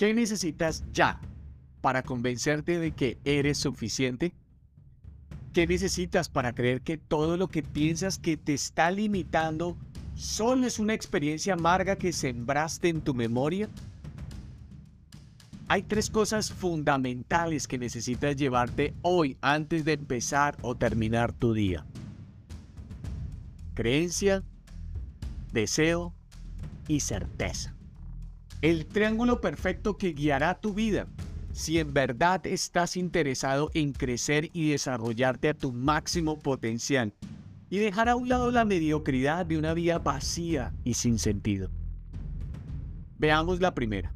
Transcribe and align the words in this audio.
¿Qué 0.00 0.14
necesitas 0.14 0.82
ya 0.94 1.20
para 1.82 2.02
convencerte 2.02 2.78
de 2.78 2.92
que 2.92 3.18
eres 3.26 3.58
suficiente? 3.58 4.32
¿Qué 5.52 5.66
necesitas 5.66 6.30
para 6.30 6.54
creer 6.54 6.80
que 6.80 6.96
todo 6.96 7.36
lo 7.36 7.48
que 7.48 7.62
piensas 7.62 8.18
que 8.18 8.38
te 8.38 8.54
está 8.54 8.90
limitando 8.90 9.76
solo 10.14 10.66
es 10.66 10.78
una 10.78 10.94
experiencia 10.94 11.52
amarga 11.52 11.96
que 11.96 12.14
sembraste 12.14 12.88
en 12.88 13.02
tu 13.02 13.12
memoria? 13.12 13.68
Hay 15.68 15.82
tres 15.82 16.08
cosas 16.08 16.50
fundamentales 16.50 17.68
que 17.68 17.76
necesitas 17.76 18.36
llevarte 18.36 18.94
hoy 19.02 19.36
antes 19.42 19.84
de 19.84 19.92
empezar 19.92 20.56
o 20.62 20.74
terminar 20.76 21.34
tu 21.34 21.52
día. 21.52 21.84
Creencia, 23.74 24.42
deseo 25.52 26.14
y 26.88 27.00
certeza. 27.00 27.74
El 28.62 28.84
triángulo 28.84 29.40
perfecto 29.40 29.96
que 29.96 30.12
guiará 30.12 30.60
tu 30.60 30.74
vida 30.74 31.06
si 31.52 31.78
en 31.78 31.92
verdad 31.92 32.46
estás 32.46 32.96
interesado 32.96 33.70
en 33.74 33.92
crecer 33.92 34.50
y 34.52 34.70
desarrollarte 34.70 35.48
a 35.48 35.54
tu 35.54 35.72
máximo 35.72 36.38
potencial 36.38 37.12
y 37.70 37.78
dejar 37.78 38.08
a 38.08 38.16
un 38.16 38.28
lado 38.28 38.50
la 38.50 38.64
mediocridad 38.64 39.46
de 39.46 39.56
una 39.56 39.74
vida 39.74 39.98
vacía 39.98 40.72
y 40.84 40.94
sin 40.94 41.18
sentido. 41.18 41.70
Veamos 43.18 43.60
la 43.60 43.74
primera. 43.74 44.12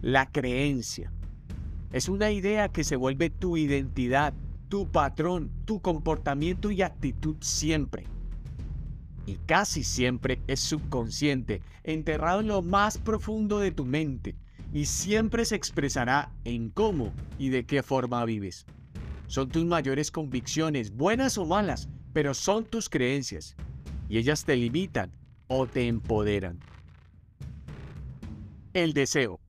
La 0.00 0.30
creencia. 0.30 1.12
Es 1.92 2.08
una 2.08 2.30
idea 2.30 2.68
que 2.68 2.84
se 2.84 2.96
vuelve 2.96 3.28
tu 3.28 3.56
identidad, 3.56 4.32
tu 4.68 4.86
patrón, 4.86 5.50
tu 5.66 5.80
comportamiento 5.80 6.70
y 6.70 6.82
actitud 6.82 7.36
siempre. 7.40 8.06
Casi 9.46 9.84
siempre 9.84 10.40
es 10.46 10.60
subconsciente, 10.60 11.62
enterrado 11.84 12.40
en 12.40 12.48
lo 12.48 12.62
más 12.62 12.98
profundo 12.98 13.58
de 13.58 13.72
tu 13.72 13.84
mente, 13.84 14.36
y 14.72 14.86
siempre 14.86 15.44
se 15.44 15.56
expresará 15.56 16.32
en 16.44 16.70
cómo 16.70 17.12
y 17.38 17.48
de 17.48 17.64
qué 17.64 17.82
forma 17.82 18.24
vives. 18.24 18.66
Son 19.26 19.48
tus 19.48 19.64
mayores 19.64 20.10
convicciones, 20.10 20.96
buenas 20.96 21.38
o 21.38 21.46
malas, 21.46 21.88
pero 22.12 22.34
son 22.34 22.64
tus 22.64 22.88
creencias, 22.88 23.56
y 24.08 24.18
ellas 24.18 24.44
te 24.44 24.56
limitan 24.56 25.12
o 25.48 25.66
te 25.66 25.86
empoderan. 25.86 26.58
El 28.72 28.92
deseo. 28.92 29.40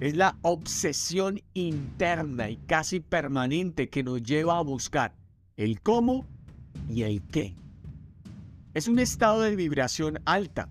Es 0.00 0.16
la 0.16 0.38
obsesión 0.42 1.42
interna 1.52 2.48
y 2.48 2.56
casi 2.56 3.00
permanente 3.00 3.88
que 3.88 4.02
nos 4.02 4.22
lleva 4.22 4.58
a 4.58 4.62
buscar 4.62 5.14
el 5.56 5.80
cómo 5.82 6.26
y 6.88 7.02
el 7.02 7.22
qué. 7.22 7.54
Es 8.74 8.88
un 8.88 8.98
estado 8.98 9.40
de 9.40 9.56
vibración 9.56 10.20
alta 10.24 10.68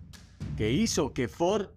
que 0.57 0.71
hizo 0.71 1.13
que 1.13 1.27
Ford 1.27 1.69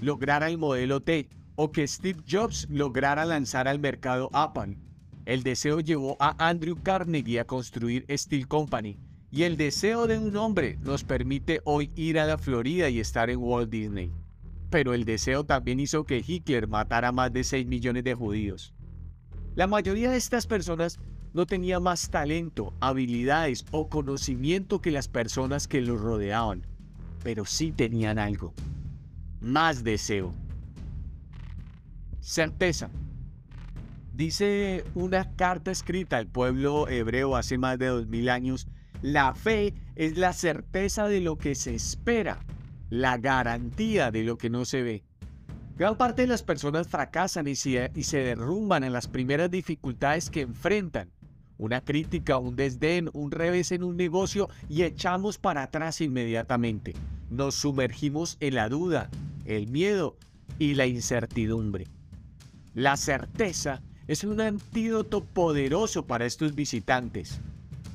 lograra 0.00 0.48
el 0.48 0.58
modelo 0.58 1.00
T 1.00 1.28
o 1.56 1.72
que 1.72 1.86
Steve 1.86 2.22
Jobs 2.28 2.66
lograra 2.70 3.24
lanzar 3.24 3.68
al 3.68 3.78
mercado 3.78 4.30
Apple. 4.32 4.78
El 5.24 5.42
deseo 5.42 5.80
llevó 5.80 6.16
a 6.18 6.48
Andrew 6.48 6.76
Carnegie 6.82 7.40
a 7.40 7.46
construir 7.46 8.04
Steel 8.10 8.48
Company 8.48 8.98
y 9.30 9.44
el 9.44 9.56
deseo 9.56 10.06
de 10.06 10.18
un 10.18 10.36
hombre 10.36 10.78
nos 10.82 11.04
permite 11.04 11.60
hoy 11.64 11.90
ir 11.94 12.18
a 12.18 12.26
la 12.26 12.38
Florida 12.38 12.88
y 12.88 13.00
estar 13.00 13.30
en 13.30 13.38
Walt 13.38 13.70
Disney 13.70 14.12
pero 14.72 14.94
el 14.94 15.04
deseo 15.04 15.44
también 15.44 15.80
hizo 15.80 16.04
que 16.04 16.24
Hitler 16.26 16.66
matara 16.66 17.08
a 17.08 17.12
más 17.12 17.30
de 17.30 17.44
6 17.44 17.66
millones 17.66 18.04
de 18.04 18.14
judíos. 18.14 18.72
La 19.54 19.66
mayoría 19.66 20.10
de 20.10 20.16
estas 20.16 20.46
personas 20.46 20.98
no 21.32 21.46
tenía 21.46 21.80
más 21.80 22.10
talento, 22.10 22.74
habilidades 22.80 23.64
o 23.70 23.88
conocimiento 23.88 24.80
que 24.80 24.90
las 24.90 25.08
personas 25.08 25.68
que 25.68 25.80
los 25.80 26.00
rodeaban, 26.00 26.66
pero 27.22 27.44
sí 27.44 27.72
tenían 27.72 28.18
algo. 28.18 28.52
Más 29.40 29.82
deseo. 29.82 30.34
Certeza. 32.20 32.90
Dice 34.14 34.84
una 34.94 35.34
carta 35.36 35.70
escrita 35.70 36.18
al 36.18 36.26
pueblo 36.26 36.86
hebreo 36.88 37.34
hace 37.34 37.58
más 37.58 37.78
de 37.78 37.86
2000 37.86 38.28
años, 38.28 38.68
la 39.00 39.34
fe 39.34 39.74
es 39.96 40.16
la 40.16 40.32
certeza 40.32 41.08
de 41.08 41.20
lo 41.20 41.38
que 41.38 41.54
se 41.54 41.74
espera 41.74 42.44
la 42.92 43.16
garantía 43.16 44.10
de 44.10 44.22
lo 44.22 44.36
que 44.36 44.50
no 44.50 44.66
se 44.66 44.82
ve. 44.82 45.02
Gran 45.78 45.96
parte 45.96 46.22
de 46.22 46.28
las 46.28 46.42
personas 46.42 46.88
fracasan 46.88 47.48
y 47.48 47.56
se 47.56 48.18
derrumban 48.18 48.84
en 48.84 48.92
las 48.92 49.08
primeras 49.08 49.50
dificultades 49.50 50.28
que 50.28 50.42
enfrentan. 50.42 51.10
Una 51.62 51.80
crítica, 51.80 52.38
un 52.38 52.56
desdén, 52.56 53.08
un 53.12 53.30
revés 53.30 53.70
en 53.70 53.84
un 53.84 53.96
negocio 53.96 54.48
y 54.68 54.82
echamos 54.82 55.38
para 55.38 55.62
atrás 55.62 56.00
inmediatamente. 56.00 56.92
Nos 57.30 57.54
sumergimos 57.54 58.36
en 58.40 58.56
la 58.56 58.68
duda, 58.68 59.08
el 59.44 59.68
miedo 59.68 60.16
y 60.58 60.74
la 60.74 60.88
incertidumbre. 60.88 61.86
La 62.74 62.96
certeza 62.96 63.80
es 64.08 64.24
un 64.24 64.40
antídoto 64.40 65.24
poderoso 65.24 66.04
para 66.04 66.26
estos 66.26 66.56
visitantes. 66.56 67.40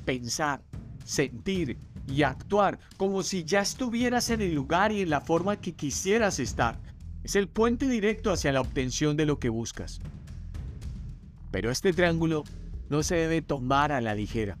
Pensar, 0.06 0.62
sentir 1.04 1.76
y 2.06 2.22
actuar 2.22 2.78
como 2.96 3.22
si 3.22 3.44
ya 3.44 3.60
estuvieras 3.60 4.30
en 4.30 4.40
el 4.40 4.54
lugar 4.54 4.92
y 4.92 5.02
en 5.02 5.10
la 5.10 5.20
forma 5.20 5.60
que 5.60 5.74
quisieras 5.74 6.38
estar. 6.38 6.80
Es 7.22 7.36
el 7.36 7.48
puente 7.48 7.86
directo 7.86 8.32
hacia 8.32 8.50
la 8.50 8.62
obtención 8.62 9.18
de 9.18 9.26
lo 9.26 9.38
que 9.38 9.50
buscas. 9.50 10.00
Pero 11.50 11.70
este 11.70 11.92
triángulo 11.92 12.44
no 12.88 13.02
se 13.02 13.16
debe 13.16 13.42
tomar 13.42 13.92
a 13.92 14.00
la 14.00 14.14
ligera, 14.14 14.56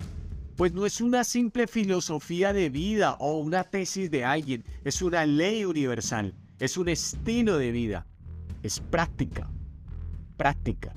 pues 0.56 0.72
no 0.72 0.86
es 0.86 1.00
una 1.00 1.24
simple 1.24 1.66
filosofía 1.66 2.52
de 2.52 2.70
vida 2.70 3.14
o 3.20 3.38
una 3.38 3.64
tesis 3.64 4.10
de 4.10 4.24
alguien, 4.24 4.64
es 4.84 5.02
una 5.02 5.24
ley 5.26 5.64
universal, 5.64 6.34
es 6.58 6.76
un 6.76 6.88
estilo 6.88 7.58
de 7.58 7.70
vida, 7.70 8.06
es 8.62 8.80
práctica, 8.80 9.50
práctica 10.36 10.92